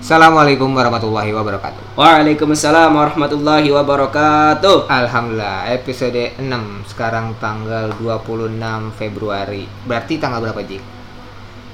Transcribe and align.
Assalamualaikum 0.00 0.72
warahmatullahi 0.72 1.28
wabarakatuh. 1.28 1.92
Waalaikumsalam 1.92 2.88
warahmatullahi 2.88 3.68
wabarakatuh. 3.68 4.88
Alhamdulillah, 4.88 5.68
episode 5.76 6.40
6 6.40 6.88
sekarang 6.88 7.36
tanggal 7.36 7.92
26 8.00 8.96
Februari. 8.96 9.68
Berarti 9.84 10.16
tanggal 10.16 10.40
berapa, 10.40 10.56
Jik? 10.64 10.80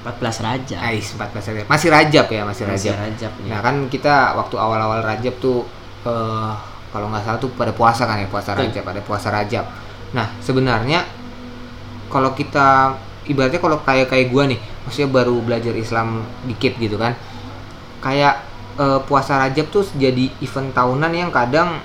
14 0.02 0.42
Rajab. 0.42 0.78
Ais, 0.82 1.06
14 1.14 1.38
Februari. 1.38 1.70
Masih 1.70 1.88
Rajab 1.94 2.26
ya, 2.26 2.42
masih 2.42 2.62
Masih 2.66 2.90
Rajab. 2.90 2.94
Rajab 2.98 3.32
nih. 3.46 3.50
Nah, 3.54 3.60
kan 3.62 3.76
kita 3.86 4.34
waktu 4.34 4.54
awal-awal 4.58 5.06
Rajab 5.06 5.34
tuh 5.38 5.62
eh 6.02 6.52
kalau 6.90 7.06
nggak 7.14 7.22
salah 7.22 7.38
tuh 7.38 7.54
pada 7.54 7.70
puasa 7.70 8.10
kan 8.10 8.18
ya, 8.18 8.26
puasa. 8.26 8.58
Rajab, 8.58 8.82
ada 8.90 9.06
puasa 9.06 9.30
Rajab. 9.30 9.70
Nah, 10.18 10.34
sebenarnya 10.42 11.06
kalau 12.10 12.34
kita 12.34 12.90
ibaratnya 13.30 13.62
kalau 13.62 13.78
kayak 13.86 14.10
kayak 14.10 14.34
gua 14.34 14.50
nih, 14.50 14.58
maksudnya 14.82 15.14
baru 15.14 15.38
belajar 15.38 15.78
Islam 15.78 16.26
dikit 16.42 16.74
gitu 16.82 16.98
kan. 16.98 17.14
Kayak 18.06 18.34
eh, 18.78 19.00
puasa 19.02 19.42
Rajab 19.42 19.66
tuh 19.74 19.82
jadi 19.98 20.30
event 20.38 20.70
tahunan 20.70 21.10
yang 21.10 21.34
kadang 21.34 21.82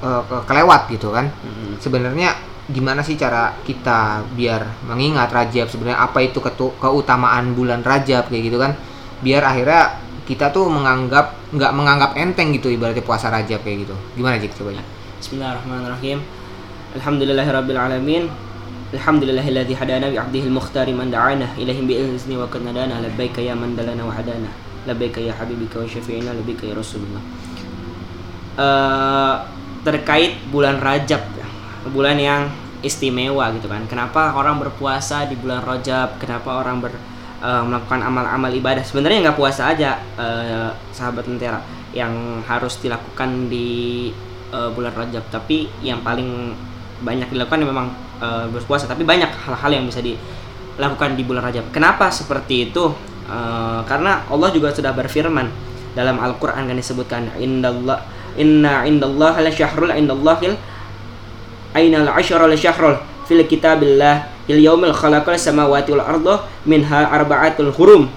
ke- 0.00 0.44
kelewat 0.48 0.88
gitu 0.88 1.12
kan. 1.12 1.28
Mm-mm. 1.28 1.76
Sebenarnya 1.76 2.32
gimana 2.72 3.04
sih 3.04 3.20
cara 3.20 3.52
kita 3.60 4.24
biar 4.32 4.64
mengingat 4.88 5.28
Rajab 5.28 5.68
sebenarnya 5.68 6.00
apa 6.00 6.24
itu 6.24 6.40
ketu- 6.40 6.72
keutamaan 6.80 7.52
bulan 7.52 7.84
Rajab 7.84 8.32
kayak 8.32 8.42
gitu 8.48 8.56
kan 8.56 8.72
biar 9.20 9.44
akhirnya 9.44 10.00
kita 10.24 10.48
tuh 10.48 10.70
menganggap 10.70 11.34
nggak 11.50 11.72
menganggap 11.74 12.10
enteng 12.16 12.54
gitu 12.54 12.70
ibaratnya 12.70 13.02
puasa 13.04 13.28
Rajab 13.28 13.60
kayak 13.60 13.84
gitu 13.84 13.94
gimana 14.16 14.38
Jik 14.40 14.54
coba 14.56 14.72
Jik? 14.72 14.86
Bismillahirrahmanirrahim. 15.20 16.18
Alhamdulillahirabbil 16.96 17.76
alamin. 17.76 18.24
Alhamdulillahilladzi 18.90 19.74
hadana 19.78 20.06
bi 20.10 20.16
'abdihi 20.18 20.50
al-mukhtari 20.50 20.90
man 20.90 21.10
da'ana 21.14 21.54
ilaihi 21.54 21.82
bi 21.86 21.94
izni 21.94 22.34
wa 22.34 22.46
kad 22.50 22.62
nadana 22.62 22.98
labbaika 22.98 23.38
ya 23.38 23.54
man 23.54 23.78
dalana 23.78 24.02
wa 24.02 24.10
hadana 24.10 24.50
labbaika 24.88 25.20
ya 25.20 25.36
habibika 25.36 25.80
wa 25.80 25.86
syafi'ina 25.88 26.32
labbaika 26.32 26.64
ya 26.64 26.74
rasulullah. 26.76 27.22
Eh, 28.60 29.34
terkait 29.80 30.36
bulan 30.52 30.76
Rajab 30.80 31.22
ya. 31.36 31.46
bulan 31.88 32.20
yang 32.20 32.44
istimewa 32.84 33.48
gitu 33.56 33.68
kan. 33.68 33.84
Kenapa 33.88 34.36
orang 34.36 34.60
berpuasa 34.60 35.24
di 35.24 35.36
bulan 35.36 35.64
Rajab? 35.64 36.20
Kenapa 36.20 36.60
orang 36.60 36.84
ber 36.84 36.92
eh, 37.40 37.62
melakukan 37.64 38.00
amal-amal 38.04 38.52
ibadah? 38.52 38.84
Sebenarnya 38.84 39.30
nggak 39.30 39.38
puasa 39.40 39.72
aja, 39.72 39.96
eh, 40.20 40.70
sahabat 40.92 41.24
lentera, 41.24 41.60
yang 41.96 42.44
harus 42.44 42.76
dilakukan 42.84 43.48
di 43.48 44.10
eh, 44.52 44.70
bulan 44.76 44.92
Rajab. 44.92 45.24
Tapi 45.32 45.68
yang 45.80 46.04
paling 46.04 46.52
banyak 47.00 47.32
dilakukan 47.32 47.64
memang 47.64 47.88
eh, 48.20 48.46
berpuasa. 48.52 48.84
Tapi 48.84 49.08
banyak 49.08 49.28
hal-hal 49.28 49.70
yang 49.72 49.84
bisa 49.88 50.04
dilakukan 50.04 51.16
di 51.16 51.24
bulan 51.24 51.48
Rajab. 51.48 51.72
Kenapa 51.72 52.12
seperti 52.12 52.68
itu? 52.68 52.92
Eh, 53.30 53.80
karena 53.86 54.26
Allah 54.26 54.50
juga 54.50 54.74
sudah 54.74 54.90
berfirman 54.90 55.46
dalam 55.94 56.18
Al-Qur'an 56.18 56.66
kan 56.66 56.74
disebutkan 56.74 57.30
indallah 57.38 58.02
inna 58.34 58.82
indallah 58.82 59.38
la 59.38 59.50
syahrul 59.50 59.94
indallahil 59.94 60.58
ainal 61.74 62.10
asyara 62.10 62.50
la 62.50 62.58
syahrul 62.58 62.98
fil 63.30 63.46
kitabillah 63.46 64.26
il 64.50 64.58
yaumil 64.58 64.90
khalaqal 64.90 65.38
samawati 65.38 65.94
wal 65.94 66.02
arda 66.02 66.34
minha 66.66 67.06
arba'atul 67.06 67.70
hurum. 67.70 68.10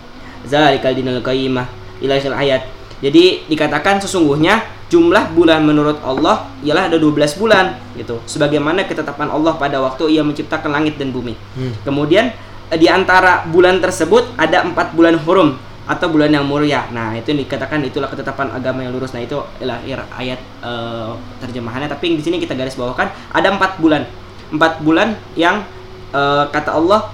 Zalikal 0.49 0.97
dinul 0.97 1.21
qayyimah 1.21 1.69
ila 2.01 2.17
ayat. 2.17 2.65
Jadi 2.99 3.45
dikatakan 3.45 4.01
sesungguhnya 4.01 4.65
jumlah 4.89 5.31
bulan 5.37 5.61
menurut 5.61 6.01
Allah 6.01 6.49
ialah 6.65 6.89
ada 6.89 6.97
12 6.97 7.37
bulan 7.37 7.77
gitu. 7.93 8.17
Sebagaimana 8.25 8.89
ketetapan 8.89 9.29
Allah 9.29 9.53
pada 9.61 9.77
waktu 9.77 10.09
ia 10.17 10.25
menciptakan 10.25 10.73
langit 10.73 10.97
dan 10.97 11.13
bumi. 11.13 11.37
Hmm. 11.53 11.73
Kemudian 11.85 12.33
di 12.77 12.87
antara 12.89 13.45
bulan 13.49 13.79
tersebut 13.79 14.37
ada 14.37 14.63
empat 14.63 14.93
bulan 14.93 15.17
hurum 15.21 15.57
atau 15.83 16.07
bulan 16.07 16.31
yang 16.31 16.47
mulia. 16.47 16.87
Nah 16.95 17.11
itu 17.11 17.35
yang 17.35 17.43
dikatakan 17.43 17.83
itulah 17.83 18.07
ketetapan 18.07 18.55
agama 18.55 18.87
yang 18.87 18.95
lurus. 18.95 19.11
Nah 19.11 19.19
itu 19.19 19.35
adalah 19.59 19.83
ir- 19.83 20.09
ayat 20.15 20.39
eh, 20.63 21.11
terjemahannya. 21.43 21.91
Tapi 21.91 22.15
di 22.15 22.23
sini 22.23 22.39
kita 22.39 22.55
garis 22.55 22.79
bawakan 22.79 23.11
ada 23.35 23.47
empat 23.51 23.83
bulan, 23.83 24.07
empat 24.55 24.79
bulan 24.79 25.19
yang 25.35 25.67
eh, 26.15 26.45
kata 26.47 26.71
Allah 26.71 27.11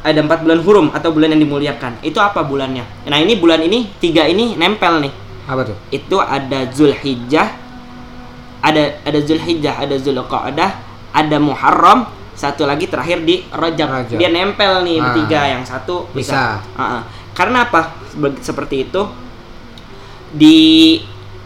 ada 0.00 0.20
empat 0.24 0.46
bulan 0.46 0.62
hurum 0.64 0.86
atau 0.94 1.12
bulan 1.12 1.36
yang 1.36 1.42
dimuliakan. 1.44 2.00
Itu 2.00 2.22
apa 2.22 2.40
bulannya? 2.40 2.86
Nah 3.04 3.18
ini 3.20 3.36
bulan 3.36 3.60
ini 3.60 3.92
tiga 4.00 4.24
ini 4.24 4.56
nempel 4.56 5.04
nih. 5.04 5.12
apa 5.48 5.64
tuh 5.64 5.76
Itu 5.88 6.20
ada 6.20 6.68
Zulhijjah, 6.72 7.48
ada 8.64 9.00
ada 9.04 9.18
Zulhijjah, 9.20 9.80
ada 9.80 9.96
Zulqa'dah, 9.96 10.70
ada 11.12 11.36
Muharram, 11.40 12.04
satu 12.38 12.62
lagi 12.64 12.86
terakhir 12.86 13.26
di 13.26 13.42
Rajab. 13.50 13.88
Rajab. 13.90 14.14
Dia 14.14 14.30
nempel 14.30 14.86
nih 14.86 14.96
Ah. 14.96 15.10
bertiga, 15.10 15.40
yang 15.50 15.66
satu 15.66 16.06
Bisa. 16.14 16.62
Ah, 16.78 17.02
ah. 17.02 17.02
Karena 17.34 17.66
apa? 17.66 17.98
Seperti 18.38 18.86
itu 18.86 19.02
di 20.30 20.58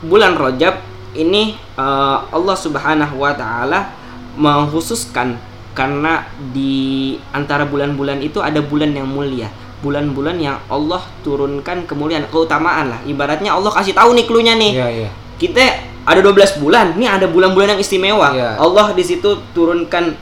bulan 0.03 0.35
Rajab 0.35 0.75
ini 1.15 1.55
eh, 1.57 2.19
Allah 2.29 2.57
Subhanahu 2.57 3.17
wa 3.17 3.33
taala 3.33 3.89
mengkhususkan 4.35 5.37
karena 5.73 6.29
di 6.53 7.17
antara 7.33 7.65
bulan-bulan 7.65 8.21
itu 8.21 8.41
ada 8.41 8.61
bulan 8.61 8.93
yang 8.93 9.09
mulia 9.09 9.49
bulan-bulan 9.81 10.37
yang 10.37 10.57
Allah 10.69 11.01
turunkan 11.25 11.89
kemuliaan 11.89 12.29
keutamaan 12.29 12.93
lah 12.93 13.01
ibaratnya 13.03 13.51
Allah 13.51 13.73
kasih 13.73 13.97
tahu 13.97 14.13
nih 14.15 14.27
klunya 14.29 14.55
nih 14.55 14.73
iya 14.73 14.89
iya 14.89 15.11
kita 15.41 15.65
ada 16.05 16.21
12 16.21 16.61
bulan 16.61 16.93
nih 16.95 17.09
ada 17.09 17.27
bulan-bulan 17.27 17.77
yang 17.77 17.81
istimewa 17.81 18.31
Iya. 18.33 18.61
Allah 18.61 18.93
di 18.93 19.01
situ 19.01 19.33
turunkan 19.53 20.13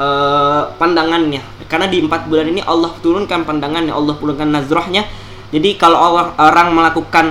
eh, 0.00 0.62
pandangannya. 0.80 1.44
Karena 1.68 1.86
di 1.86 2.02
empat 2.02 2.26
bulan 2.26 2.48
ini 2.50 2.64
Allah 2.64 2.90
turunkan 2.98 3.44
pandangannya 3.44 3.92
Allah 3.92 4.16
turunkan 4.16 4.48
nazrohnya. 4.48 5.04
Jadi 5.50 5.76
kalau 5.76 5.98
orang, 6.16 6.32
orang 6.40 6.68
melakukan 6.72 7.26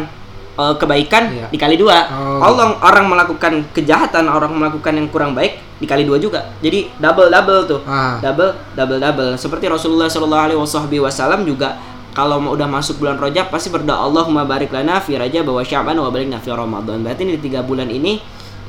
eh, 0.59 0.75
kebaikan 0.77 1.23
Iya. 1.33 1.45
dikali 1.49 1.75
dua. 1.75 1.97
Oh. 2.13 2.45
Allah 2.45 2.77
orang 2.85 3.09
melakukan 3.09 3.65
kejahatan 3.73 4.29
orang 4.29 4.53
melakukan 4.53 4.93
yang 4.93 5.09
kurang 5.09 5.33
baik 5.33 5.57
dikali 5.81 6.05
dua 6.05 6.21
juga. 6.21 6.45
Jadi 6.61 6.93
double 7.01 7.33
double 7.33 7.61
tuh. 7.65 7.81
Ah. 7.89 8.21
Double 8.21 8.53
double 8.77 8.99
double 9.01 9.31
seperti 9.39 9.65
Rasulullah 9.65 10.07
Shallallahu 10.11 10.43
Alaihi 10.53 10.99
Wasallam 11.01 11.43
juga 11.47 11.79
kalau 12.11 12.41
mau 12.41 12.51
udah 12.51 12.67
masuk 12.67 12.99
bulan 12.99 13.15
Rajab 13.15 13.47
pasti 13.53 13.71
berdoa 13.71 13.95
Allahumma 14.03 14.43
barik 14.43 14.73
lana 14.75 14.99
fi 14.99 15.15
Rajab 15.15 15.47
wa 15.47 15.63
Sya'ban 15.63 15.95
wa 15.95 16.09
barik 16.11 16.27
fi 16.43 16.49
Ramadan. 16.51 16.99
Berarti 17.05 17.23
di 17.23 17.39
tiga 17.39 17.63
bulan 17.63 17.87
ini 17.87 18.19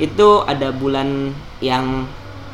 itu 0.00 0.28
ada 0.46 0.70
bulan 0.72 1.34
yang 1.60 2.06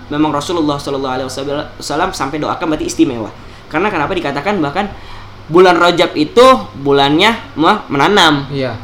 memang 0.09 0.31
Rasulullah 0.31 0.77
Shallallahu 0.77 1.15
Alaihi 1.21 1.28
Wasallam 1.28 2.11
sampai 2.12 2.39
doakan 2.39 2.67
berarti 2.71 2.87
istimewa 2.87 3.31
karena 3.67 3.91
kenapa 3.91 4.12
dikatakan 4.15 4.59
bahkan 4.59 4.87
bulan 5.47 5.78
Rajab 5.78 6.15
itu 6.15 6.47
bulannya 6.81 7.34
mah 7.55 7.87
menanam 7.89 8.47
iya 8.50 8.75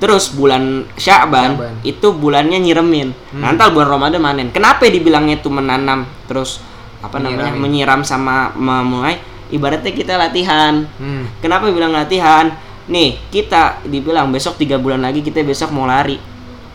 Terus 0.00 0.32
bulan 0.32 0.88
Sya'ban 0.96 1.60
Sya'ban. 1.60 1.84
itu 1.84 2.08
bulannya 2.16 2.56
nyiremin. 2.56 3.12
Hmm. 3.36 3.44
Nanti 3.44 3.68
bulan 3.68 3.84
Ramadan 4.00 4.24
manen. 4.24 4.48
Kenapa 4.48 4.88
dibilangnya 4.88 5.36
itu 5.36 5.52
menanam 5.52 6.08
terus 6.24 6.64
apa 7.04 7.20
namanya 7.20 7.52
Menyiramin. 7.52 7.60
menyiram 7.60 8.00
sama 8.00 8.48
memulai? 8.56 9.20
Ibaratnya 9.52 9.92
kita 9.92 10.16
latihan. 10.16 10.88
hmm. 10.96 11.44
Kenapa 11.44 11.68
bilang 11.68 11.92
latihan? 11.92 12.48
Nih 12.88 13.20
kita 13.28 13.84
dibilang 13.84 14.32
besok 14.32 14.56
tiga 14.56 14.80
bulan 14.80 15.04
lagi 15.04 15.20
kita 15.20 15.44
besok 15.44 15.68
mau 15.68 15.84
lari, 15.84 16.16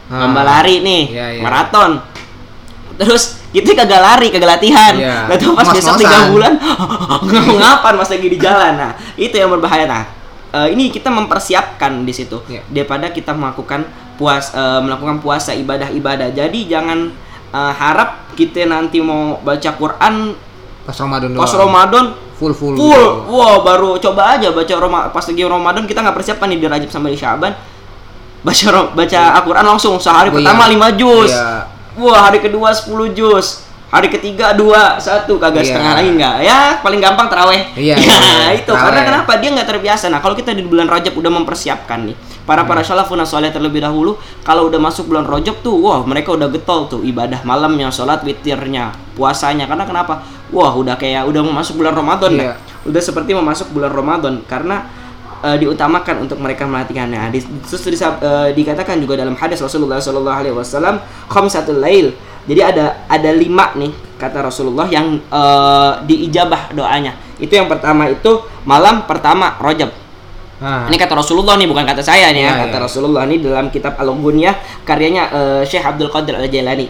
lomba 0.05 0.45
lari 0.45 0.85
nih, 0.85 1.03
Iya, 1.09 1.25
iya. 1.33 1.41
maraton. 1.41 1.97
Terus 2.95 3.23
kita 3.51 3.75
kagak 3.75 3.99
lari, 3.99 4.27
kagak 4.29 4.55
latihan. 4.55 4.93
Iya. 4.93 5.27
Nah, 5.27 5.35
tuh 5.35 5.51
pas 5.51 5.67
besok 5.67 5.95
tiga 5.97 6.31
bulan 6.31 6.55
ngapan 7.55 7.93
pas 7.95 8.09
lagi 8.09 8.27
di 8.27 8.37
jalan. 8.37 8.73
Nah, 8.75 8.91
itu 9.15 9.31
yang 9.31 9.49
berbahaya. 9.49 9.85
Nah, 9.85 10.03
eh, 10.51 10.67
ini 10.71 10.87
kita 10.89 11.07
mempersiapkan 11.09 12.03
di 12.03 12.11
situ 12.11 12.39
Iya. 12.45 12.63
daripada 12.67 13.09
kita 13.09 13.31
melakukan 13.31 13.83
puas 14.15 14.51
eh, 14.51 14.79
melakukan 14.79 15.19
puasa 15.19 15.51
ibadah-ibadah. 15.51 16.31
Jadi 16.31 16.67
jangan 16.67 17.11
eh, 17.49 17.73
harap 17.73 18.31
kita 18.33 18.63
nanti 18.63 18.99
mau 18.99 19.39
baca 19.39 19.69
Quran 19.71 20.35
pas 20.85 20.95
Ramadan 20.95 21.29
pas. 21.33 21.49
Ramadan 21.49 22.05
full 22.35 22.53
full 22.53 22.75
full. 22.75 22.83
gitu. 22.85 23.07
Wah, 23.31 23.59
baru 23.59 23.97
coba 23.97 24.35
aja 24.35 24.51
baca 24.51 24.73
Roma 24.75 24.99
pas 25.09 25.23
lagi 25.23 25.41
Ramadan 25.41 25.83
kita 25.83 25.99
nggak 25.99 26.13
persiapan 26.13 26.47
nih 26.51 26.59
di 26.59 26.67
Rajab 26.69 26.89
sampai 26.89 27.11
di 27.11 27.19
Syaban. 27.19 27.53
Baca 28.39 28.93
baca 28.93 29.19
Al-Qur'an 29.35 29.65
langsung 29.65 29.97
sehari 29.97 30.29
Oh, 30.29 30.37
pertama 30.37 30.69
iya. 30.69 30.93
5 30.93 30.99
juz. 31.01 31.31
Iya. 31.33 31.74
Wah, 31.95 32.27
hari 32.27 32.39
kedua 32.39 32.69
10 32.69 32.85
juz. 33.11 33.63
Hari 33.85 34.11
ketiga 34.11 34.51
dua 34.51 34.99
satu 34.99 35.37
kagak 35.37 35.63
Iya. 35.63 35.69
setengah 35.71 35.93
lagi 35.95 36.09
nggak 36.11 36.35
ya 36.41 36.59
paling 36.83 36.99
gampang 36.99 37.31
teraweh 37.31 37.63
Iya, 37.77 37.95
Ya, 38.01 38.11
iya, 38.11 38.47
itu 38.53 38.67
karena 38.67 38.91
terawih. 38.91 39.07
kenapa 39.07 39.31
dia 39.39 39.49
nggak 39.55 39.69
terbiasa 39.69 40.05
nah 40.09 40.19
kalau 40.19 40.35
kita 40.35 40.51
di 40.51 40.65
bulan 40.65 40.83
Rajab 40.85 41.15
udah 41.15 41.31
mempersiapkan 41.31 42.03
nih 42.03 42.17
para 42.43 42.65
para 42.65 42.83
Hmm. 42.83 42.91
salafun 42.91 43.23
soleh 43.23 43.53
terlebih 43.53 43.79
dahulu 43.79 44.19
kalau 44.41 44.67
udah 44.67 44.81
masuk 44.81 45.07
bulan 45.07 45.23
Rajab 45.23 45.61
tuh 45.61 45.79
wah 45.79 46.03
mereka 46.03 46.35
udah 46.35 46.49
getol 46.49 46.89
tuh 46.89 47.07
ibadah 47.07 47.39
malamnya 47.41 47.87
sholat 47.87 48.19
witirnya 48.19 48.91
puasanya 49.15 49.63
karena 49.63 49.87
kenapa 49.87 50.19
wah 50.49 50.75
udah 50.75 50.97
kayak 50.97 51.23
udah 51.23 51.39
mau 51.41 51.55
masuk 51.55 51.79
bulan 51.79 51.95
Ramadan 51.95 52.31
Iya. 52.33 52.41
dah. 52.51 52.55
udah 52.83 52.99
seperti 53.01 53.31
mau 53.31 53.45
masuk 53.45 53.71
bulan 53.71 53.93
Ramadan 53.93 54.43
karena 54.43 54.91
eh, 55.45 55.57
diutamakan 55.61 56.25
untuk 56.25 56.41
mereka 56.41 56.65
melatihannya. 56.65 57.29
Di, 57.29 57.39
terus 57.69 57.85
disab- 57.85 58.19
eh, 58.25 58.49
dikatakan 58.57 58.97
juga 58.97 59.21
dalam 59.21 59.37
hadis 59.37 59.61
Rasulullah 59.61 60.01
Shallallahu 60.01 60.37
Alaihi 60.41 60.55
Wasallam 60.57 60.97
khamsatul 61.29 61.77
lail. 61.77 62.17
Jadi 62.49 62.61
ada 62.61 63.05
ada 63.05 63.29
lima 63.33 63.73
nih 63.77 63.93
kata 64.17 64.41
Rasulullah 64.41 64.89
yang 64.89 65.21
eh, 65.21 65.91
diijabah 66.09 66.73
doanya. 66.73 67.13
Itu 67.37 67.53
yang 67.53 67.69
pertama 67.69 68.09
itu 68.09 68.41
malam 68.65 69.05
pertama 69.05 69.53
Rajab. 69.61 69.93
Ah. 70.63 70.87
Ini 70.87 70.95
kata 70.95 71.19
Rasulullah 71.19 71.59
nih, 71.59 71.67
bukan 71.67 71.83
kata 71.83 71.99
saya 71.99 72.31
nih 72.31 72.47
ya. 72.47 72.51
Iya, 72.55 72.59
Kata 72.67 72.77
iya. 72.79 72.83
Rasulullah 72.87 73.27
ini 73.27 73.43
dalam 73.43 73.67
kitab 73.67 73.99
Al-Ghunyah 73.99 74.55
karyanya 74.87 75.23
eh, 75.27 75.61
Syekh 75.67 75.83
Abdul 75.83 76.07
Qadir 76.07 76.39
Al-Jailani. 76.39 76.87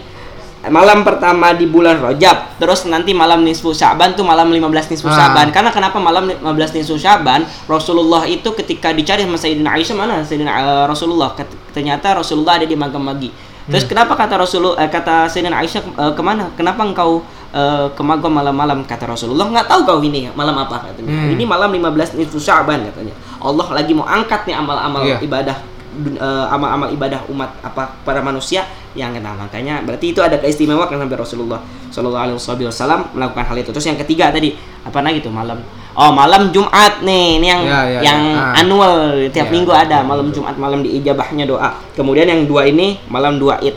Malam 0.66 1.02
pertama 1.02 1.54
di 1.54 1.64
bulan 1.64 1.98
Rajab, 1.98 2.58
terus 2.58 2.84
nanti 2.84 3.14
malam 3.14 3.40
nisfu 3.40 3.70
Syaban 3.70 4.12
tuh 4.12 4.22
malam 4.22 4.50
15 4.50 4.90
nisfu 4.90 5.06
Ah. 5.06 5.14
Syaban. 5.14 5.50
Karena 5.50 5.70
kenapa 5.70 5.96
malam 5.96 6.26
15 6.26 6.42
nisfu 6.72 6.96
Syaban? 6.96 7.46
Rasulullah 7.66 8.24
itu 8.24 8.50
ketika 8.52 8.90
dicari 8.90 9.22
sama 9.22 9.36
Sayyidina 9.36 9.70
Aisyah 9.72 9.94
mana 9.94 10.14
Sayyidina 10.20 10.52
eh, 10.52 10.84
Rasulullah? 10.84 11.30
Ket- 11.32 11.54
Ternyata 11.70 12.16
Rasulullah 12.16 12.56
ada 12.56 12.64
di 12.64 12.74
Magam-Magi. 12.74 13.30
Terus 13.66 13.82
Hmm. 13.82 13.90
kenapa 13.94 14.14
kata 14.14 14.34
Rasulullah 14.36 14.78
eh, 14.78 14.88
kata 14.88 15.26
Sayyidina 15.26 15.58
Aisyah 15.58 15.82
eh, 15.82 16.12
ke 16.12 16.22
mana? 16.22 16.50
Kenapa 16.54 16.82
engkau 16.82 17.22
eh, 17.52 17.86
ke 17.90 18.02
Magam 18.02 18.32
malam-malam? 18.32 18.82
Kata 18.82 19.06
Rasulullah 19.06 19.46
nggak 19.46 19.66
tahu 19.66 19.80
kau 19.84 19.98
ini 20.00 20.26
malam 20.32 20.56
apa 20.56 20.82
katanya. 20.82 21.10
Hmm. 21.10 21.30
Ini 21.30 21.44
malam 21.44 21.70
15 21.70 22.16
nisfu 22.16 22.38
Syaban 22.38 22.82
katanya. 22.82 23.14
Allah 23.38 23.66
lagi 23.70 23.92
mau 23.92 24.02
angkat 24.02 24.46
nih 24.46 24.56
amal-amal 24.56 25.04
Iya. 25.04 25.22
ibadah 25.22 25.56
eh, 25.96 26.46
amal-amal 26.52 26.92
ibadah 26.92 27.24
umat 27.32 27.50
apa 27.60 27.96
para 28.04 28.20
manusia 28.20 28.64
yang 28.96 29.12
kena 29.12 29.36
makanya 29.36 29.84
berarti 29.84 30.12
itu 30.12 30.20
ada 30.24 30.40
keistimewaan 30.40 30.88
sampai 30.88 31.16
Rasulullah 31.16 31.60
Shallallahu 31.92 32.36
Alaihi 32.36 32.68
Wasallam 32.68 33.12
melakukan 33.12 33.44
hal 33.44 33.56
itu 33.60 33.70
terus 33.72 33.84
yang 33.84 34.00
ketiga 34.00 34.32
tadi 34.32 34.56
apa 34.84 35.04
lagi 35.04 35.20
tuh 35.20 35.28
malam 35.28 35.60
oh 35.92 36.10
malam 36.16 36.48
Jumat 36.48 37.04
nih 37.04 37.36
ini 37.36 37.46
yang 37.46 37.62
Ya, 37.66 37.80
ya, 37.84 38.00
yang 38.00 38.20
ya. 38.32 38.40
Ah. 38.40 38.60
annual 38.64 38.94
tiap 39.28 39.48
Ya, 39.48 39.52
minggu 39.52 39.68
betul, 39.72 39.84
ada 39.84 39.96
malam 40.00 40.24
betul. 40.32 40.40
Jumat 40.40 40.56
malam 40.56 40.80
diijabahnya 40.80 41.44
doa 41.44 41.76
kemudian 41.92 42.24
yang 42.24 42.48
dua 42.48 42.64
ini 42.68 42.96
malam 43.12 43.36
dua 43.36 43.60
id 43.60 43.76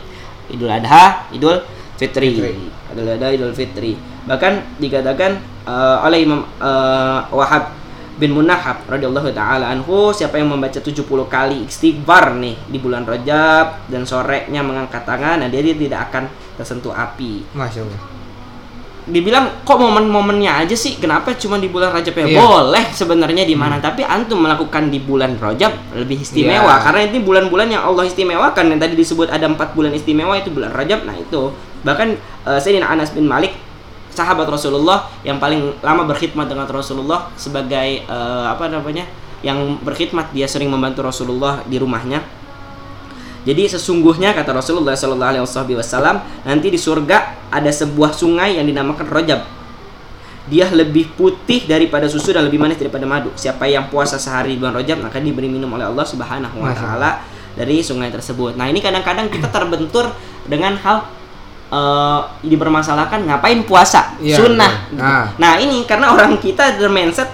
Idul 0.50 0.72
Adha 0.72 1.28
Idul 1.30 1.60
Fitri 2.00 2.32
Fitri. 2.40 2.56
Idul 2.96 3.08
Adha 3.12 3.28
Idul 3.28 3.52
Fitri 3.52 3.92
bahkan 4.24 4.64
dikatakan 4.80 5.36
eh, 5.68 5.96
oleh 6.00 6.18
Imam 6.24 6.44
eh, 6.44 7.18
Wahab 7.28 7.76
bin 8.20 8.30
Munahab 8.30 8.84
radhiyallahu 8.84 9.32
taala 9.32 9.72
anhu 9.72 10.12
siapa 10.12 10.36
yang 10.36 10.52
membaca 10.52 10.76
70 10.76 11.00
kali 11.26 11.64
istighfar 11.64 12.36
nih 12.36 12.52
di 12.68 12.76
bulan 12.76 13.02
Rajab 13.02 13.88
dan 13.88 14.04
sorenya 14.04 14.60
mengangkat 14.60 15.02
tangan 15.02 15.40
nah 15.40 15.48
dia, 15.48 15.64
dia 15.64 15.72
tidak 15.72 16.12
akan 16.12 16.28
tersentuh 16.54 16.92
api 16.92 17.48
Masya 17.50 17.80
Allah. 17.80 18.00
dibilang 19.00 19.64
kok 19.64 19.74
momen-momennya 19.74 20.60
aja 20.60 20.76
sih 20.76 20.94
kenapa 20.94 21.32
cuma 21.34 21.56
di 21.56 21.66
bulan 21.66 21.90
Rajab 21.90 22.12
ya 22.14 22.26
Iya. 22.28 22.38
boleh 22.38 22.84
sebenarnya 22.92 23.42
di 23.42 23.56
mana 23.56 23.80
tapi 23.80 24.04
antum 24.04 24.38
melakukan 24.38 24.86
di 24.86 25.00
bulan 25.00 25.34
Rajab 25.34 25.72
lebih 25.96 26.20
istimewa 26.20 26.76
Iya. 26.76 26.84
karena 26.84 27.00
ini 27.08 27.18
bulan-bulan 27.18 27.72
yang 27.72 27.82
Allah 27.82 28.04
istimewakan 28.04 28.68
yang 28.68 28.78
tadi 28.78 28.94
disebut 28.94 29.32
ada 29.32 29.48
empat 29.48 29.72
bulan 29.72 29.90
istimewa 29.90 30.36
itu 30.36 30.52
bulan 30.52 30.70
Rajab 30.70 31.08
nah 31.08 31.16
itu 31.16 31.50
bahkan 31.80 32.14
eh, 32.44 32.60
Sayyidina 32.60 32.86
Anas 32.86 33.10
bin 33.10 33.24
Malik 33.24 33.56
sahabat 34.10 34.46
Rasulullah 34.46 35.10
yang 35.22 35.38
paling 35.38 35.80
lama 35.80 36.02
berkhidmat 36.06 36.50
dengan 36.50 36.66
Rasulullah 36.66 37.30
sebagai 37.38 38.04
eh, 38.04 38.46
apa 38.46 38.66
namanya 38.66 39.06
yang 39.40 39.80
berkhidmat 39.80 40.34
dia 40.36 40.44
sering 40.44 40.68
membantu 40.68 41.00
Rasulullah 41.00 41.64
di 41.64 41.80
rumahnya 41.80 42.20
jadi 43.40 43.64
sesungguhnya 43.72 44.36
kata 44.36 44.52
Rasulullah 44.52 44.92
Shallallahu 44.92 45.40
Alaihi 45.40 45.76
Wasallam 45.80 46.20
nanti 46.44 46.68
di 46.68 46.76
surga 46.76 47.48
ada 47.48 47.72
sebuah 47.72 48.12
sungai 48.12 48.60
yang 48.60 48.68
dinamakan 48.68 49.08
Rojab. 49.08 49.40
Dia 50.50 50.68
lebih 50.68 51.14
putih 51.16 51.64
daripada 51.64 52.04
susu 52.10 52.36
dan 52.36 52.44
lebih 52.44 52.60
manis 52.60 52.76
daripada 52.76 53.08
madu. 53.08 53.32
Siapa 53.32 53.64
yang 53.64 53.88
puasa 53.88 54.20
sehari 54.20 54.56
di 54.56 54.58
bulan 54.60 54.76
Rajab 54.76 55.00
maka 55.00 55.22
diberi 55.22 55.48
minum 55.48 55.72
oleh 55.72 55.88
Allah 55.88 56.04
Subhanahu 56.04 56.60
wa 56.60 56.74
taala 56.76 57.24
dari 57.56 57.80
sungai 57.80 58.12
tersebut. 58.12 58.60
Nah, 58.60 58.68
ini 58.68 58.84
kadang-kadang 58.84 59.32
kita 59.32 59.48
terbentur 59.48 60.12
dengan 60.44 60.76
hal 60.76 61.08
eh 61.70 62.20
dipermasalahkan 62.44 63.22
ngapain 63.22 63.62
puasa 63.62 64.18
Iya, 64.18 64.36
sunnah. 64.36 64.70
betul. 64.90 64.90
gitu. 64.90 65.02
Nah. 65.02 65.24
Nah, 65.38 65.52
ini 65.56 65.86
karena 65.86 66.10
orang 66.10 66.34
kita 66.36 66.64
mindset 66.86 67.30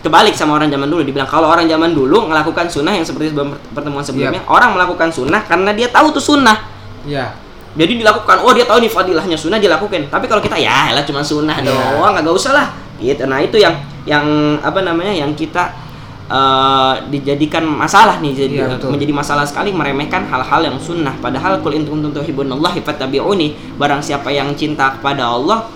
kebalik 0.00 0.32
sama 0.32 0.56
orang 0.56 0.72
zaman 0.72 0.88
dulu 0.88 1.04
dibilang 1.04 1.28
kalau 1.28 1.46
orang 1.46 1.68
zaman 1.68 1.92
dulu 1.92 2.24
melakukan 2.24 2.64
sunnah 2.64 2.88
yang 2.90 3.04
seperti 3.04 3.30
sebelum 3.30 3.52
pertemuan 3.70 4.00
sebelumnya 4.00 4.40
orang 4.48 4.72
melakukan 4.72 5.12
sunnah 5.12 5.44
karena 5.44 5.76
dia 5.76 5.92
tahu 5.92 6.08
tuh 6.10 6.24
sunnah 6.24 6.56
Iya. 7.04 7.36
jadi 7.76 8.00
dilakukan 8.00 8.40
oh 8.40 8.56
dia 8.56 8.64
tahu 8.64 8.80
nih 8.80 8.88
fadilahnya 8.88 9.36
sunnah 9.36 9.60
dilakukan 9.60 10.08
tapi 10.08 10.24
kalau 10.24 10.40
kita 10.40 10.56
ya 10.56 10.96
lah 10.96 11.04
cuma 11.04 11.20
sunnah 11.20 11.60
Iya. 11.60 11.68
doang 12.00 12.16
nggak 12.16 12.32
usah 12.32 12.56
lah 12.56 12.66
gitu 12.96 13.28
nah 13.28 13.44
itu 13.44 13.60
yang 13.60 13.76
yang 14.08 14.24
apa 14.64 14.80
namanya 14.80 15.12
yang 15.12 15.36
kita 15.36 15.68
eh, 16.30 16.94
dijadikan 17.10 17.66
masalah 17.66 18.22
nih 18.22 18.32
jadi 18.32 18.56
betul. 18.70 18.94
menjadi 18.94 19.12
masalah 19.12 19.42
sekali 19.42 19.74
meremehkan 19.74 20.22
hal-hal 20.24 20.62
yang 20.62 20.78
sunnah. 20.78 21.12
Padahal 21.18 21.58
kul 21.58 21.74
in 21.74 21.82
kuntum 21.82 22.14
tuhibbunallahi 22.14 22.80
fattabi'uni 22.80 23.76
barang 23.76 23.98
siapa 23.98 24.30
yang 24.30 24.54
cinta 24.54 24.94
kepada 24.94 25.26
Allah 25.26 25.66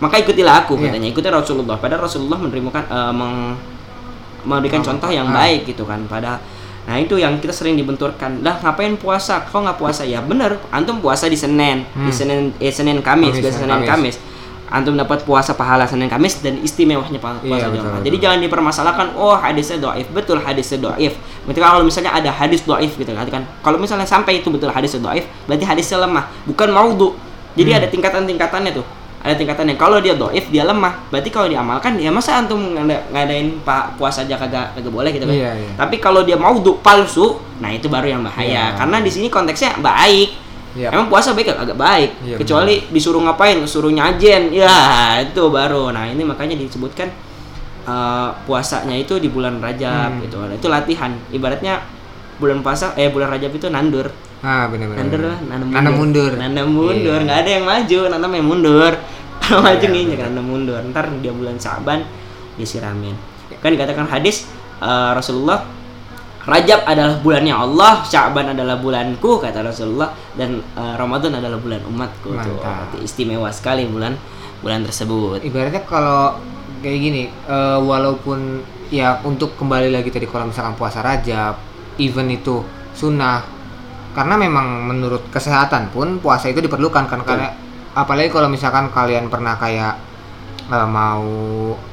maka 0.00 0.18
ikutilah 0.18 0.64
aku 0.64 0.74
Iya. 0.76 0.90
katanya. 0.90 1.08
Ikuti 1.08 1.28
Rasulullah. 1.30 1.76
Padahal 1.78 2.04
Rasulullah 2.04 2.36
menerima 2.36 2.70
meng, 3.14 3.56
memberikan 4.44 4.80
Oh, 4.82 4.86
contoh 4.92 5.08
yang 5.08 5.30
ah. 5.30 5.36
baik 5.38 5.64
gitu 5.66 5.84
kan. 5.84 6.04
Pada 6.04 6.40
nah 6.84 7.00
itu 7.00 7.16
yang 7.16 7.40
kita 7.40 7.48
sering 7.48 7.80
dibenturkan. 7.80 8.44
Dah 8.44 8.60
ngapain 8.60 8.92
puasa? 9.00 9.40
Kok 9.40 9.56
nggak 9.64 9.78
puasa? 9.80 10.04
Ya 10.04 10.20
bener 10.20 10.60
antum 10.68 11.00
puasa 11.00 11.28
di 11.28 11.38
Senin. 11.38 11.88
Di 11.88 12.08
Hmm. 12.08 12.12
Senin 12.12 12.40
eh, 12.58 12.68
Senin 12.68 13.00
Kamis 13.00 13.40
Kamis, 13.40 13.56
Senin 13.56 13.80
Kamis. 13.80 13.88
Kamis 13.88 14.16
antum 14.74 14.92
dapat 14.92 15.22
puasa 15.22 15.54
pahala 15.54 15.86
Senin 15.86 16.10
Kamis 16.10 16.42
dan 16.42 16.58
istimewanya 16.58 17.14
Iya, 17.14 17.22
puasa 17.22 17.38
betul, 17.38 17.78
jamaah. 17.78 17.92
betul. 17.94 18.04
Jadi 18.04 18.16
jangan 18.18 18.38
dipermasalahkan 18.42 19.06
oh 19.14 19.34
hadisnya 19.34 19.78
doif 19.78 20.06
betul 20.10 20.36
hadisnya 20.36 20.78
doif. 20.82 21.14
Berarti 21.44 21.60
kalau 21.60 21.80
misalnya 21.80 22.10
ada 22.10 22.28
hadis 22.28 22.60
doif 22.60 22.92
gitu 22.92 23.10
kan. 23.10 23.46
Kalau 23.60 23.78
misalnya 23.78 24.02
sampai 24.04 24.42
itu 24.42 24.50
betul 24.50 24.68
hadisnya 24.68 24.98
doif 25.00 25.22
berarti 25.46 25.62
hadisnya 25.62 26.02
lemah 26.02 26.26
bukan 26.44 26.68
maudhu. 26.68 27.14
Jadi 27.54 27.70
Hmm. 27.70 27.78
ada 27.78 27.86
tingkatan-tingkatannya 27.86 28.72
tuh. 28.74 28.86
Ada 29.24 29.40
tingkatannya. 29.40 29.74
Kalau 29.74 29.98
dia 29.98 30.12
doif 30.12 30.50
dia 30.50 30.62
lemah. 30.62 31.06
Berarti 31.08 31.30
kalau 31.30 31.46
diamalkan 31.46 31.96
ya 31.96 32.10
masa 32.10 32.36
antum 32.36 32.60
ngada- 32.74 33.08
ngadain 33.08 33.56
pak 33.62 33.96
puasa 33.96 34.20
aja 34.20 34.36
kagak 34.36 34.74
kagak 34.74 34.90
boleh 34.90 35.08
gitu 35.08 35.24
kan. 35.24 35.32
Iya, 35.32 35.50
iya. 35.54 35.70
Tapi 35.78 35.96
kalau 35.96 36.20
dia 36.20 36.36
maudhu 36.36 36.76
palsu, 36.78 37.38
nah 37.56 37.70
itu 37.70 37.86
baru 37.86 38.10
yang 38.10 38.20
bahaya. 38.20 38.44
Iya. 38.44 38.64
Karena 38.76 39.00
di 39.00 39.08
sini 39.08 39.26
konteksnya 39.28 39.78
baik. 39.78 40.43
Iya. 40.74 40.90
Emang 40.90 41.06
puasa 41.06 41.30
baik 41.30 41.54
agak 41.54 41.78
baik, 41.78 42.10
Iya, 42.20 42.36
kecuali 42.36 42.82
disuruh 42.90 43.22
ngapain, 43.22 43.62
suruh 43.64 43.88
nyajen, 43.88 44.50
ya 44.50 44.74
itu 45.22 45.42
baru. 45.46 45.90
Nah 45.90 46.06
ini 46.06 46.22
makanya 46.22 46.54
disebutkan 46.54 47.14
eh, 47.84 48.28
puasanya 48.42 48.96
itu 48.96 49.16
di 49.16 49.28
bulan 49.28 49.60
Rajab 49.60 50.16
Hmm. 50.16 50.22
gitu. 50.22 50.40
Nah, 50.40 50.50
itu 50.50 50.66
latihan. 50.66 51.12
Ibaratnya 51.28 51.78
bulan 52.36 52.58
puasa, 52.58 52.90
eh 52.94 53.06
bulan 53.06 53.30
Rajab 53.30 53.52
itu 53.52 53.68
nandur, 53.68 54.08
Ah, 54.40 54.66
benar-benar. 54.66 54.98
nandur 54.98 55.20
lah, 55.22 55.38
nanam 55.44 55.66
mundur, 55.68 55.78
Nanam 55.78 55.94
mundur. 55.94 56.32
nanam 56.34 56.66
mundur, 56.66 57.18
Iya. 57.20 57.24
nggak 57.24 57.38
ada 57.38 57.50
yang 57.52 57.64
maju, 57.64 58.00
nanam 58.08 58.30
yang 58.32 58.46
mundur. 58.48 58.92
Kalau 59.44 59.60
maju 59.60 59.84
nginjek, 59.84 60.16
benar. 60.16 60.28
nanam 60.32 60.44
mundur. 60.44 60.80
Ntar 60.90 61.04
dia 61.20 61.30
bulan 61.30 61.54
Syaban 61.54 62.00
disiramin. 62.56 63.14
Kan 63.60 63.70
dikatakan 63.70 64.08
hadis 64.08 64.48
eh, 64.80 65.10
Rasulullah 65.12 65.62
Rajab 66.44 66.84
adalah 66.84 67.16
bulannya 67.24 67.56
Allah, 67.56 68.04
Syaban 68.04 68.52
adalah 68.52 68.76
bulanku 68.76 69.40
kata 69.40 69.64
Rasulullah 69.64 70.12
dan 70.36 70.60
eh, 70.60 70.94
Ramadan 71.00 71.40
adalah 71.40 71.56
bulan 71.56 71.80
umatku. 71.88 72.28
Tuh, 72.28 72.36
Mantap. 72.36 72.60
berarti 72.60 72.98
istimewa 73.00 73.48
sekali 73.48 73.88
bulan 73.88 74.12
bulan 74.60 74.84
tersebut. 74.84 75.40
Ibaratnya 75.40 75.88
kalau 75.88 76.36
kayak 76.84 76.98
gini, 77.00 77.22
eh, 77.32 77.78
walaupun 77.80 78.60
ya 78.92 79.24
untuk 79.24 79.56
kembali 79.56 79.88
lagi 79.88 80.12
tadi 80.12 80.28
kalau 80.28 80.52
misalkan 80.52 80.76
puasa 80.76 81.00
Rajab, 81.00 81.56
event 81.96 82.28
itu 82.28 82.60
sunnah, 82.92 83.40
karena 84.12 84.36
memang 84.36 84.84
menurut 84.84 85.32
kesehatan 85.32 85.90
pun 85.90 86.20
puasa 86.20 86.52
itu 86.52 86.60
diperlukan 86.60 87.08
kan 87.08 87.20
karena 87.24 87.50
apalagi 87.96 88.30
kalau 88.30 88.46
misalkan 88.46 88.92
kalian 88.92 89.32
pernah 89.32 89.56
kayak 89.56 89.96
eh, 90.68 90.88
mau 90.88 91.24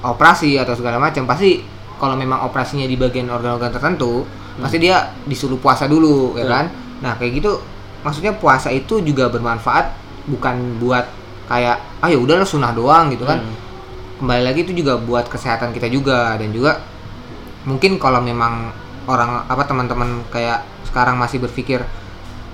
operasi 0.04 0.60
atau 0.60 0.76
segala 0.76 1.00
macam 1.00 1.24
pasti 1.24 1.64
kalau 1.98 2.20
memang 2.20 2.44
operasinya 2.44 2.84
di 2.84 2.98
bagian 2.98 3.30
organ-organ 3.30 3.72
tertentu 3.72 4.26
pasti 4.62 4.78
dia 4.80 4.98
disuruh 5.26 5.58
puasa 5.58 5.86
dulu 5.86 6.38
ya 6.38 6.46
kan? 6.46 6.66
Nah 7.02 7.18
kayak 7.18 7.42
gitu 7.42 7.58
maksudnya 8.02 8.34
puasa 8.34 8.70
itu 8.70 9.02
juga 9.02 9.28
bermanfaat 9.28 9.94
bukan 10.26 10.78
buat 10.78 11.06
kayak 11.46 11.78
ah 12.00 12.08
ya 12.08 12.18
udahlah 12.18 12.46
sunnah 12.46 12.72
doang 12.72 13.10
gitu 13.10 13.26
kan? 13.26 13.42
Hmm. 13.42 13.56
kembali 14.18 14.44
lagi 14.46 14.60
itu 14.62 14.74
juga 14.78 15.02
buat 15.02 15.26
kesehatan 15.26 15.74
kita 15.74 15.90
juga 15.90 16.38
dan 16.38 16.54
juga 16.54 16.78
mungkin 17.64 17.98
kalau 17.98 18.22
memang 18.22 18.70
orang 19.06 19.46
apa 19.46 19.66
teman-teman 19.66 20.22
kayak 20.30 20.62
sekarang 20.86 21.18
masih 21.18 21.42
berpikir 21.42 21.82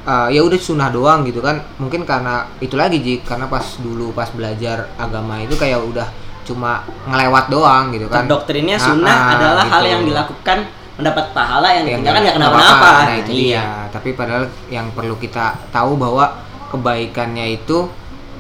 "Eh, 0.08 0.28
ya 0.32 0.40
udah 0.40 0.56
sunnah 0.56 0.88
doang 0.88 1.28
gitu 1.28 1.44
kan? 1.44 1.60
Mungkin 1.76 2.08
karena 2.08 2.48
itu 2.64 2.80
lagi 2.80 3.04
Jik 3.04 3.28
karena 3.28 3.52
pas 3.52 3.64
dulu 3.78 4.16
pas 4.16 4.32
belajar 4.32 4.88
agama 4.96 5.44
itu 5.44 5.60
kayak 5.60 5.84
udah 5.84 6.08
cuma 6.48 6.80
ngelewat 7.04 7.52
doang 7.52 7.92
gitu 7.92 8.08
kan? 8.08 8.24
Terdoktrinnya 8.24 8.80
Ah, 8.80 8.88
sunnah 8.88 9.12
ah, 9.12 9.34
adalah 9.36 9.66
hal 9.68 9.84
gitu. 9.84 9.92
yang 9.92 10.04
dilakukan 10.08 10.58
mendapat 10.98 11.25
pahala 11.32 11.70
yang 11.72 11.86
Ya, 11.86 11.89
ditinggalkan 11.94 12.24
ya 12.24 12.34
kenapa-napa. 12.34 12.89
Nah, 13.06 13.16
itu 13.18 13.32
Iya. 13.32 13.63
Tapi 13.88 14.10
padahal 14.12 14.44
yang 14.68 14.89
perlu 14.92 15.16
kita 15.16 15.70
tahu 15.70 15.94
bahwa 15.96 16.25
kebaikannya 16.68 17.56
itu 17.56 17.86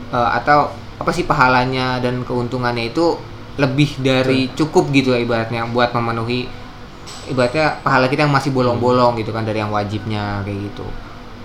eh, 0.09 0.29
atau 0.35 0.69
apa 0.97 1.11
sih 1.11 1.23
pahalanya 1.23 2.01
dan 2.01 2.21
keuntungannya 2.21 2.89
itu 2.89 3.15
lebih 3.55 3.97
dari 3.97 4.49
cukup 4.51 4.89
gitu 4.89 5.13
ya 5.13 5.19
ibaratnya 5.19 5.65
buat 5.67 5.89
memenuhi 5.91 6.49
ibaratnya 7.27 7.81
pahala 7.81 8.07
kita 8.07 8.25
yang 8.25 8.33
masih 8.33 8.49
bolong-bolong 8.49 9.17
gitu 9.17 9.29
kan 9.29 9.43
dari 9.43 9.59
yang 9.59 9.69
wajibnya 9.69 10.41
kayak 10.41 10.71
gitu. 10.71 10.85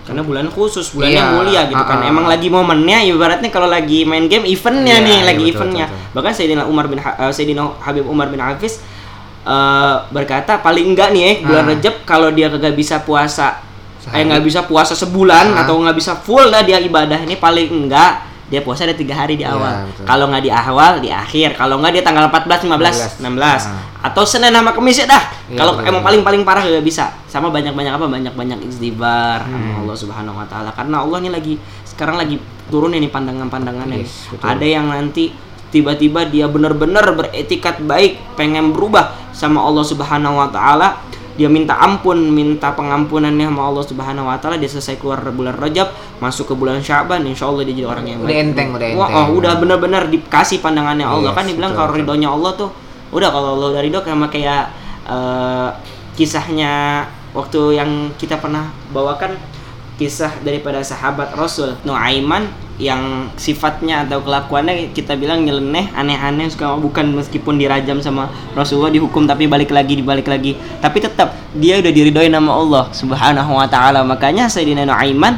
karena 0.03 0.19
bulan 0.21 0.51
khusus 0.51 0.91
bulannya 0.91 1.15
Iya, 1.15 1.31
mulia 1.31 1.61
gitu 1.71 1.79
kan 1.79 2.03
ah, 2.03 2.05
ah. 2.05 2.11
emang 2.11 2.27
lagi 2.27 2.51
momennya 2.51 3.07
ibaratnya 3.07 3.47
kalau 3.49 3.71
lagi 3.71 4.03
main 4.03 4.27
game 4.27 4.43
eventnya 4.45 4.99
Iya, 4.99 5.07
nih 5.07 5.15
iya, 5.15 5.27
lagi 5.31 5.45
betul, 5.47 5.55
eventnya 5.55 5.87
betul, 5.87 5.99
betul. 6.01 6.15
bahkan 6.19 6.33
Sayyidina 6.35 6.63
Umar 6.67 6.87
bin 6.91 6.99
Ha- 6.99 7.17
eh, 7.17 7.31
Sayyidina 7.31 7.63
Habib 7.79 8.05
Umar 8.11 8.27
bin 8.27 8.43
Hafiz 8.43 8.83
eh, 9.45 9.95
berkata 10.09 10.59
paling 10.59 10.87
enggak 10.89 11.11
nih 11.11 11.23
eh 11.23 11.37
bulan 11.41 11.65
Ah. 11.65 11.71
Rajab 11.71 11.95
kalau 12.03 12.29
dia 12.31 12.47
kagak 12.49 12.73
bisa 12.73 13.01
puasa 13.01 13.59
eh 14.03 14.03
Sehari. 14.05 14.23
nggak 14.25 14.43
bisa 14.43 14.61
puasa 14.63 14.93
sebulan 14.93 15.53
Ah. 15.53 15.63
atau 15.63 15.79
nggak 15.79 15.95
bisa 15.95 16.13
full 16.15 16.43
lah 16.45 16.61
dia 16.61 16.79
ibadah 16.79 17.19
ini 17.19 17.35
paling 17.37 17.69
enggak 17.69 18.23
dia 18.47 18.61
puasa 18.61 18.85
ada 18.85 18.93
tiga 18.93 19.17
hari 19.17 19.35
di 19.35 19.43
Iya, 19.43 19.51
awal 19.51 19.89
betul. 19.89 20.05
kalau 20.05 20.25
nggak 20.29 20.43
di 20.43 20.51
awal 20.53 20.93
di 20.99 21.09
akhir 21.09 21.57
kalau 21.57 21.81
nggak 21.81 21.93
dia 21.93 22.03
tanggal 22.03 22.29
14 22.29 22.61
15 22.63 23.25
16 23.25 23.65
Ah. 23.65 24.05
atau 24.05 24.23
Senin 24.23 24.53
sama 24.53 24.71
Kamis 24.71 24.99
ya 24.99 25.07
dah 25.07 25.25
Iya, 25.49 25.57
kalau 25.57 25.73
emang 25.81 26.03
betul. 26.03 26.07
paling 26.07 26.23
paling 26.23 26.43
parah 26.43 26.63
gak 26.63 26.83
bisa 26.83 27.05
sama 27.25 27.49
banyak 27.49 27.73
banyak 27.73 27.93
apa 27.93 28.05
banyak 28.07 28.31
banyak 28.31 28.59
istighfar 28.63 29.41
sama 29.43 29.57
Hmm. 29.57 29.81
Allah 29.81 29.97
Subhanahu 29.97 30.37
Wa 30.37 30.47
Taala 30.47 30.71
karena 30.71 30.97
Allah 31.01 31.19
ini 31.19 31.31
lagi 31.31 31.55
sekarang 31.83 32.17
lagi 32.17 32.37
turun 32.69 32.93
ini 32.93 33.09
pandangan-pandangannya 33.09 33.99
Yes, 33.99 34.29
betul. 34.29 34.45
ada 34.45 34.67
yang 34.67 34.85
nanti 34.87 35.33
tiba-tiba 35.73 36.29
dia 36.29 36.47
benar-benar 36.47 37.17
beretikat 37.17 37.81
baik 37.83 38.21
pengen 38.37 38.77
berubah 38.77 39.17
sama 39.33 39.65
Allah 39.65 39.83
Subhanahu 39.83 40.37
Wa 40.39 40.49
Taala 40.53 40.89
dia 41.33 41.49
minta 41.49 41.73
ampun, 41.81 42.29
minta 42.29 42.77
pengampunannya 42.77 43.49
sama 43.49 43.63
Allah 43.65 43.85
Subhanahu 43.89 44.29
Wa 44.29 44.37
Taala. 44.37 44.61
Dia 44.61 44.69
selesai 44.69 45.01
keluar 45.01 45.17
bulan 45.33 45.57
Rajab, 45.57 45.89
masuk 46.21 46.53
ke 46.53 46.55
bulan 46.55 46.85
Syaban, 46.85 47.25
insya 47.25 47.49
Allah 47.49 47.65
dia 47.65 47.73
jadi 47.73 47.89
orang 47.89 48.05
yang 48.05 48.21
Udah 48.21 48.29
baik. 48.29 48.45
enteng, 48.53 48.69
udah 48.77 48.89
Wah, 49.01 49.09
enteng. 49.09 49.25
oh, 49.33 49.39
udah 49.41 49.53
benar-benar 49.57 50.03
dikasih 50.13 50.61
pandangannya 50.61 51.09
Allah 51.09 51.33
Yes, 51.33 51.37
kan 51.41 51.45
dibilang 51.49 51.73
kalau 51.73 51.97
ridhonya 51.97 52.29
Allah 52.29 52.53
tuh 52.53 52.71
udah 53.17 53.29
kalau 53.33 53.57
Allah 53.57 53.69
udah 53.73 53.81
ridho 53.81 54.01
sama 54.05 54.29
kayak 54.29 54.73
eh, 55.09 55.69
kisahnya 56.17 57.05
waktu 57.33 57.81
yang 57.81 58.13
kita 58.21 58.37
pernah 58.37 58.69
bawakan 58.93 59.33
kisah 59.97 60.37
daripada 60.45 60.85
sahabat 60.85 61.33
Rasul 61.33 61.73
Nuaiman 61.89 62.49
yang 62.81 63.29
sifatnya 63.37 64.09
atau 64.09 64.25
kelakuannya 64.25 64.97
kita 64.97 65.13
bilang 65.15 65.45
nyeleneh 65.45 65.93
aneh-aneh 65.93 66.49
suka 66.49 66.73
bukan 66.81 67.13
meskipun 67.13 67.61
dirajam 67.61 68.01
sama 68.01 68.33
Rasulullah 68.57 68.89
dihukum 68.89 69.29
tapi 69.29 69.45
balik 69.45 69.69
lagi 69.71 70.01
dibalik 70.01 70.27
lagi. 70.27 70.57
Tapi 70.81 70.99
tetap 70.99 71.37
dia 71.53 71.79
udah 71.79 71.93
diridhoi 71.93 72.33
nama 72.33 72.51
Allah 72.53 72.85
Subhanahu 72.91 73.53
wa 73.57 73.69
taala. 73.69 74.01
Makanya 74.03 74.49
Sayyidina 74.49 74.89
Nuaiman 74.89 75.37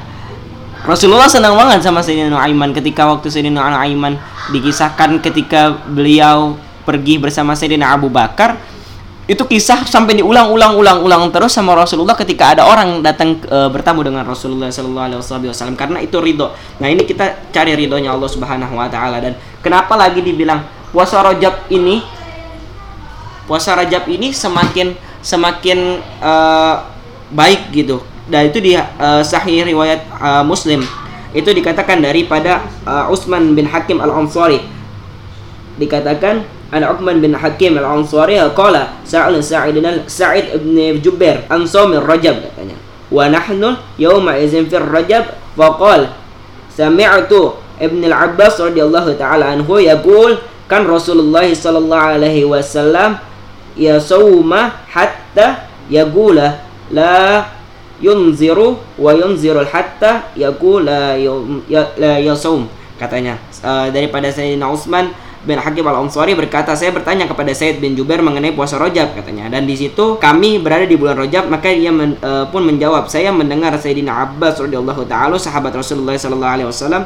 Rasulullah 0.84 1.32
senang 1.32 1.56
banget 1.56 1.80
sama 1.80 2.04
Sayyidina 2.04 2.28
Nuaiman. 2.28 2.76
Ketika 2.76 3.08
waktu 3.08 3.32
Sayyidina 3.32 3.72
Nuaiman 3.72 4.20
dikisahkan 4.52 5.18
ketika 5.24 5.74
beliau 5.88 6.60
pergi 6.84 7.16
bersama 7.16 7.56
Sayyidina 7.56 7.96
Abu 7.96 8.12
Bakar 8.12 8.60
itu 9.24 9.40
kisah 9.40 9.88
sampai 9.88 10.20
diulang-ulang-ulang-ulang 10.20 11.32
terus 11.32 11.56
sama 11.56 11.72
Rasulullah 11.72 12.12
ketika 12.12 12.52
ada 12.52 12.68
orang 12.68 13.00
datang 13.00 13.40
e, 13.40 13.58
bertamu 13.72 14.04
dengan 14.04 14.20
Rasulullah 14.20 14.68
Sallallahu 14.68 15.16
Alaihi 15.16 15.48
Wasallam 15.48 15.80
karena 15.80 16.04
itu 16.04 16.20
ridho. 16.20 16.52
Nah 16.76 16.92
ini 16.92 17.08
kita 17.08 17.48
cari 17.48 17.72
ridhonya 17.72 18.12
Allah 18.12 18.28
Subhanahu 18.28 18.76
Wa 18.76 18.92
Taala 18.92 19.24
dan 19.24 19.32
kenapa 19.64 19.96
lagi 19.96 20.20
dibilang 20.20 20.68
puasa 20.92 21.24
Rajab 21.24 21.72
ini 21.72 22.04
puasa 23.48 23.72
Rajab 23.80 24.04
ini 24.12 24.28
semakin 24.28 24.92
semakin 25.24 26.04
eh, 26.04 26.74
baik 27.32 27.72
gitu. 27.72 28.04
Dan 28.28 28.52
itu 28.52 28.60
di 28.60 28.76
eh, 28.76 29.22
sahih 29.24 29.64
riwayat 29.64 30.04
eh, 30.20 30.44
Muslim 30.44 30.84
itu 31.32 31.48
dikatakan 31.48 32.04
daripada 32.04 32.60
eh, 32.84 33.08
Utsman 33.08 33.56
bin 33.56 33.64
Hakim 33.72 34.04
Al 34.04 34.12
Ansari 34.12 34.60
dikatakan 35.80 36.46
an 36.74 36.82
Uthman 36.82 37.22
bin 37.22 37.32
Hakim 37.38 37.78
Al 37.78 38.02
Ansari 38.02 38.34
qala 38.50 38.98
sa'al 39.06 39.38
Sa'id 39.38 39.78
Sa'id 40.10 40.50
ibn 40.58 40.74
Jubair 40.98 41.46
an 41.46 41.62
shaum 41.62 41.94
Rajab 41.94 42.42
katanya 42.42 42.74
wa 43.14 43.30
nahnu 43.30 43.78
yawma 43.94 44.34
idzin 44.42 44.66
fi 44.66 44.82
Rajab 44.82 45.38
faqal 45.54 46.10
sami'tu 46.74 47.54
Ibn 47.78 48.00
Al-Abbas 48.10 48.58
radhiyallahu 48.58 49.14
taala 49.14 49.54
anhu 49.54 49.78
yaqul 49.78 50.42
kan 50.66 50.82
Rasulullah 50.86 51.46
sallallahu 51.46 52.18
alaihi 52.18 52.42
wasallam 52.46 53.22
ya 53.78 53.98
sauma 54.02 54.82
hatta 54.90 55.70
yaqula 55.90 56.62
la 56.90 57.46
yunziru 58.02 58.78
wa 58.98 59.10
yunziru 59.14 59.62
hatta 59.66 60.30
yaqula 60.34 61.14
ya, 61.70 61.82
la 61.98 62.18
yasum 62.18 62.66
katanya 62.98 63.38
Eh, 63.64 63.88
daripada 63.96 64.28
Sayyidina 64.28 64.68
Utsman 64.68 65.08
bin 65.44 65.56
Hakim 65.56 65.84
Al 65.84 66.00
Ansari 66.00 66.32
berkata 66.32 66.72
saya 66.72 66.90
bertanya 66.90 67.24
kepada 67.24 67.52
Said 67.52 67.78
bin 67.78 67.92
Jubair 67.92 68.20
mengenai 68.20 68.50
puasa 68.50 68.76
Rajab 68.76 69.12
katanya. 69.14 69.46
Dan 69.48 69.64
di 69.64 69.76
situ 69.76 70.16
kami 70.16 70.58
berada 70.58 70.84
di 70.84 70.96
bulan 70.96 71.16
Rajab 71.16 71.46
maka 71.46 71.68
dia 71.68 71.88
men- 71.88 72.16
eh, 72.16 72.44
pun 72.48 72.64
menjawab 72.64 73.06
saya 73.06 73.28
mendengar 73.28 73.76
Sayyidina 73.76 74.24
Abbas 74.24 74.58
radhiyallahu 74.58 75.04
taala 75.04 75.36
sahabat 75.36 75.76
Rasulullah 75.76 76.16
sallallahu 76.16 76.52
alaihi 76.56 76.68
wasallam 76.68 77.04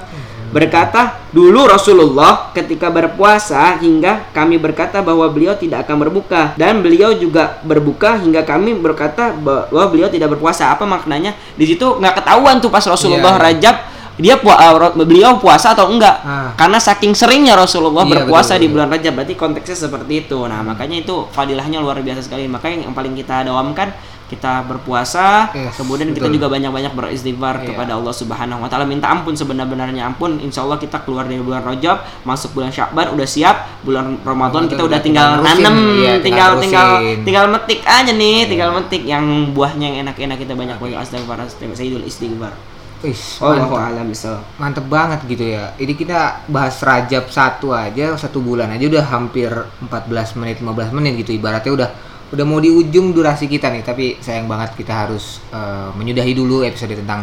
berkata 0.48 1.20
dulu 1.28 1.68
Rasulullah 1.68 2.48
ketika 2.56 2.88
berpuasa 2.88 3.76
hingga 3.84 4.32
kami 4.32 4.56
berkata 4.56 5.04
bahwa 5.04 5.28
beliau 5.28 5.52
tidak 5.52 5.84
akan 5.84 6.08
berbuka 6.08 6.56
dan 6.56 6.80
beliau 6.80 7.12
juga 7.12 7.60
berbuka 7.60 8.16
hingga 8.16 8.40
kami 8.48 8.72
berkata 8.80 9.36
bahwa 9.36 9.84
beliau 9.92 10.08
tidak 10.08 10.32
berpuasa 10.32 10.72
apa 10.72 10.88
maknanya? 10.88 11.36
Di 11.52 11.68
situ 11.68 11.84
nggak 12.00 12.24
ketahuan 12.24 12.64
tuh 12.64 12.72
pas 12.72 12.80
Rasulullah 12.80 13.36
Iya, 13.36 13.36
iya. 13.36 13.44
Rajab 13.44 13.76
dia 14.18 14.34
pu- 14.36 14.50
uh, 14.50 14.92
beliau 14.98 15.38
puasa 15.38 15.72
atau 15.72 15.88
enggak? 15.88 16.16
Ah. 16.20 16.50
karena 16.54 16.76
saking 16.76 17.14
seringnya 17.14 17.54
Rasulullah 17.54 18.02
Iya, 18.02 18.12
berpuasa 18.18 18.58
betul, 18.58 18.62
di 18.62 18.68
bulan 18.68 18.88
Rajab 18.90 19.12
berarti 19.14 19.34
konteksnya 19.34 19.78
seperti 19.78 20.26
itu. 20.26 20.38
Nah 20.44 20.60
makanya 20.60 20.98
itu 20.98 21.26
fadilahnya 21.30 21.78
luar 21.78 22.02
biasa 22.02 22.26
sekali. 22.26 22.44
Makanya 22.44 22.84
yang 22.84 22.92
paling 22.92 23.14
kita 23.14 23.46
dawamkan 23.46 23.94
kita 24.28 24.60
berpuasa 24.68 25.48
Yes, 25.56 25.72
kemudian 25.74 26.12
kita 26.12 26.28
betul. 26.28 26.36
juga 26.36 26.46
banyak-banyak 26.52 26.92
beristighfar 26.92 27.54
Iya. 27.58 27.66
kepada 27.72 27.96
Allah 27.96 28.12
Subhanahu 28.12 28.60
wa 28.60 28.68
taala. 28.68 28.84
Minta 28.84 29.08
ampun 29.08 29.32
sebenar-benarnya 29.32 30.04
ampun. 30.04 30.36
Insya 30.36 30.62
Allah 30.62 30.76
kita 30.76 31.00
keluar 31.00 31.24
dari 31.24 31.40
bulan 31.40 31.64
Rajab 31.64 32.04
masuk 32.24 32.52
bulan 32.52 32.68
Syakban 32.68 33.14
udah 33.14 33.24
siap. 33.24 33.56
Bulan 33.80 34.20
Ramadan 34.20 34.68
kita 34.68 34.84
udah 34.84 35.00
tinggal 35.00 35.40
nerusin, 35.40 35.64
iya, 35.96 36.12
tinggal 36.20 36.58
tinggal 36.58 36.60
tinggal 36.60 36.88
tinggal 37.24 37.44
metik 37.48 37.80
aja 37.86 38.12
nih 38.12 38.36
Iya. 38.36 38.46
tinggal 38.50 38.70
metik 38.74 39.02
yang 39.04 39.24
buahnya 39.54 39.86
yang 39.86 39.96
enak-enak. 40.04 40.36
Kita 40.36 40.52
banyak 40.52 40.76
banyak 40.76 40.98
istighfar 41.00 41.38
Sayyidul 41.72 42.04
istighfar 42.04 42.52
Wih, 42.98 43.14
Allah 43.38 43.62
mantep. 43.70 43.78
alam 43.78 44.06
bisa 44.10 44.30
mantep 44.58 44.84
banget 44.90 45.20
gitu 45.30 45.44
ya. 45.54 45.70
Ini 45.78 45.94
kita 45.94 46.50
bahas 46.50 46.82
Rajab 46.82 47.30
satu 47.30 47.70
aja, 47.70 48.18
satu 48.18 48.42
bulan 48.42 48.74
aja 48.74 48.90
udah 48.90 49.04
hampir 49.06 49.50
14 49.86 50.38
menit, 50.42 50.58
15 50.58 50.90
menit 50.90 51.12
gitu. 51.22 51.30
Ibaratnya 51.38 51.72
udah 51.78 51.90
udah 52.34 52.44
mau 52.44 52.58
di 52.58 52.74
ujung 52.74 53.14
durasi 53.14 53.46
kita 53.46 53.70
nih. 53.70 53.86
Tapi 53.86 54.18
sayang 54.18 54.50
banget 54.50 54.74
kita 54.74 55.06
harus 55.06 55.38
eh, 55.54 55.90
menyudahi 55.94 56.34
dulu 56.34 56.66
episode 56.66 56.90
tentang 56.98 57.22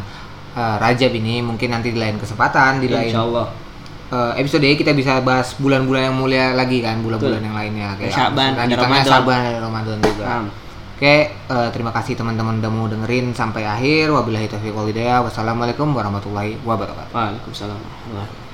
eh, 0.56 0.76
Rajab 0.80 1.12
ini. 1.12 1.44
Mungkin 1.44 1.68
nanti 1.68 1.92
di 1.92 2.00
lain 2.00 2.16
kesempatan, 2.24 2.80
di 2.80 2.88
lain 2.88 3.12
Insya 3.12 3.28
Allah 3.28 3.48
eh, 4.16 4.32
episode 4.40 4.64
ini 4.64 4.76
kita 4.80 4.96
bisa 4.96 5.20
bahas 5.20 5.60
bulan-bulan 5.60 6.12
yang 6.12 6.16
mulia 6.16 6.46
lagi 6.56 6.80
kan, 6.80 7.04
bulan-bulan 7.04 7.42
yang 7.42 7.56
lainnya 7.58 7.90
kayak 8.00 8.14
Syaban, 8.14 8.52
ada 8.56 8.74
Ramadan. 8.80 9.06
Syaban 9.06 9.40
ada 9.44 9.60
Ramadan 9.60 9.98
juga. 10.00 10.24
Paham. 10.24 10.46
Oke, 10.96 11.28
eh, 11.28 11.70
terima 11.76 11.92
kasih 11.92 12.16
teman-teman 12.16 12.64
udah 12.64 12.72
mau 12.72 12.88
dengerin 12.88 13.36
sampai 13.36 13.68
akhir. 13.68 14.16
Wabillahi 14.16 14.48
taufiq 14.48 14.72
wal 14.72 14.88
hidayah. 14.88 15.20
Wassalamualaikum 15.28 15.92
warahmatullahi 15.92 16.56
wabarakatuh. 16.64 17.12
Waalaikumsalam 17.12 17.76
warahmatullahi. 17.76 18.45